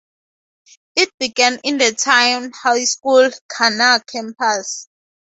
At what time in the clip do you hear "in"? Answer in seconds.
1.63-1.77